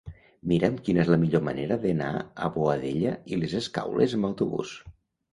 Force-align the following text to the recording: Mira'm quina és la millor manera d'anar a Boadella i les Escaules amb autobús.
Mira'm 0.51 0.77
quina 0.85 1.01
és 1.01 1.09
la 1.13 1.17
millor 1.23 1.43
manera 1.47 1.75
d'anar 1.83 2.07
a 2.45 2.49
Boadella 2.55 3.11
i 3.35 3.39
les 3.41 3.53
Escaules 3.59 4.17
amb 4.19 4.29
autobús. 4.31 4.73